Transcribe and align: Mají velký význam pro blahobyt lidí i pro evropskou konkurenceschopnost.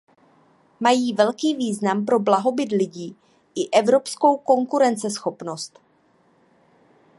Mají 0.79 1.13
velký 1.13 1.55
význam 1.55 2.05
pro 2.05 2.19
blahobyt 2.19 2.71
lidí 2.71 3.15
i 3.55 3.69
pro 3.69 3.79
evropskou 3.79 4.37
konkurenceschopnost. 4.37 5.79